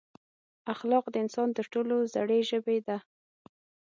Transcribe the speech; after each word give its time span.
اخلاق 0.73 1.05
د 1.11 1.15
انسان 1.23 1.49
تر 1.57 1.65
ټولو 1.73 1.95
زړې 2.13 2.39
ژبې 2.49 2.77
ده. 2.87 2.97